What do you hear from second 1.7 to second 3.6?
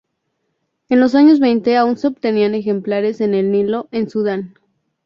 aún se obtenían ejemplares en el